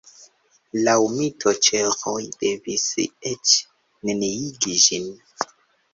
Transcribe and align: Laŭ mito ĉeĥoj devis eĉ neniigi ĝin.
Laŭ 0.87 0.95
mito 1.17 1.53
ĉeĥoj 1.67 2.15
devis 2.45 2.87
eĉ 3.33 3.55
neniigi 4.11 4.79
ĝin. 4.87 5.11